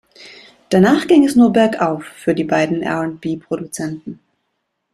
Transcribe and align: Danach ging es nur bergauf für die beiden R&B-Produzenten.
Danach 0.69 1.05
ging 1.05 1.25
es 1.25 1.35
nur 1.35 1.53
bergauf 1.53 2.03
für 2.03 2.33
die 2.33 2.43
beiden 2.43 2.81
R&B-Produzenten. 2.81 4.19